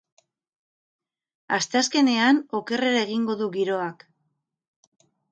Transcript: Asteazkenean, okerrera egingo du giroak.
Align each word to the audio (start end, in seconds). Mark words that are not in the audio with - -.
Asteazkenean, 1.57 2.39
okerrera 2.59 3.01
egingo 3.07 3.35
du 3.43 3.51
giroak. 3.57 4.07